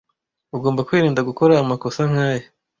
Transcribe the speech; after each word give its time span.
Ugomba 0.55 0.85
kwirinda 0.87 1.27
gukora 1.29 1.53
amakosa 1.63 2.01
nkaya. 2.11 2.45